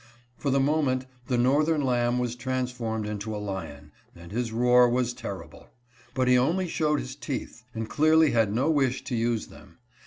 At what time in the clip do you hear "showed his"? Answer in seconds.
6.67-7.15